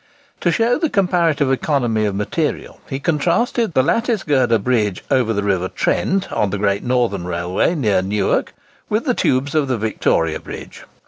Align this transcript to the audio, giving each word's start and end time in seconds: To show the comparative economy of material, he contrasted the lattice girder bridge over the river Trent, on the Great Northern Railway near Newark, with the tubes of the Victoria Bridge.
To 0.39 0.51
show 0.51 0.79
the 0.79 0.89
comparative 0.89 1.51
economy 1.51 2.05
of 2.05 2.15
material, 2.15 2.81
he 2.89 2.99
contrasted 2.99 3.75
the 3.75 3.83
lattice 3.83 4.23
girder 4.23 4.57
bridge 4.57 5.03
over 5.11 5.31
the 5.31 5.43
river 5.43 5.67
Trent, 5.67 6.31
on 6.33 6.49
the 6.49 6.57
Great 6.57 6.81
Northern 6.83 7.25
Railway 7.25 7.75
near 7.75 8.01
Newark, 8.01 8.55
with 8.89 9.05
the 9.05 9.13
tubes 9.13 9.53
of 9.53 9.67
the 9.67 9.77
Victoria 9.77 10.39
Bridge. 10.39 10.85